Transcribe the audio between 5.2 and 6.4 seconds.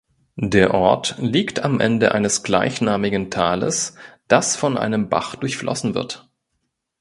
durchflossen wird.